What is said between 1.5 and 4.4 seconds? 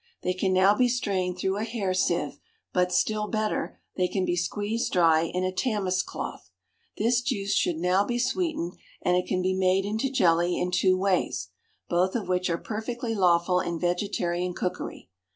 a hair sieve, but, still better, they can be